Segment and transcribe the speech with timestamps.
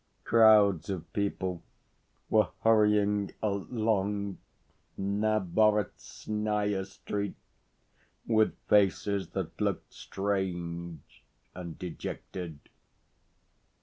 [0.23, 1.61] Crowds of people
[2.27, 4.39] were hurrying along
[4.97, 7.35] Naberezhnaia Street,
[8.25, 12.57] with faces that looked strange and dejected.